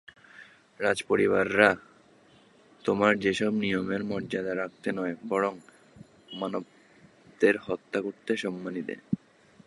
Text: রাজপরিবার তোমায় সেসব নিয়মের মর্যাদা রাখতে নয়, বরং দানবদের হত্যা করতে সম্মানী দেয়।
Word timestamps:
রাজপরিবার 0.79 1.47
তোমায় 2.85 3.17
সেসব 3.21 3.53
নিয়মের 3.53 4.01
মর্যাদা 4.03 4.53
রাখতে 4.55 4.89
নয়, 4.91 5.15
বরং 5.29 5.53
দানবদের 6.39 7.55
হত্যা 7.57 7.99
করতে 8.01 8.31
সম্মানী 8.37 8.81
দেয়। 8.81 9.01